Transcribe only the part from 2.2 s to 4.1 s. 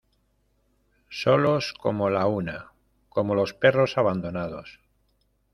una, como los perros